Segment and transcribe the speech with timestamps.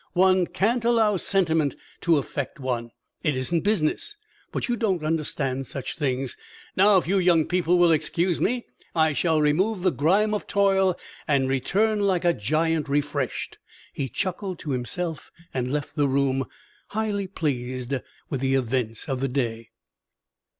[0.13, 2.89] "One can't allow sentiment to affect one.
[3.21, 4.17] It isn't business.
[4.51, 6.35] But you don't understand such things.
[6.75, 10.97] Now, if you young people will excuse me, I shall remove the grime of toil,
[11.27, 13.59] and return like a giant refreshed."
[13.93, 16.45] He chuckled to himself and left the room,
[16.87, 17.93] highly pleased
[18.27, 19.69] with the events of the day.